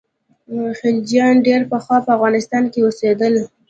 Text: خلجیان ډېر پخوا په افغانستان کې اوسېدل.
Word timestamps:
خلجیان 0.79 1.35
ډېر 1.47 1.61
پخوا 1.71 1.97
په 2.05 2.11
افغانستان 2.17 2.63
کې 2.71 2.79
اوسېدل. 2.83 3.33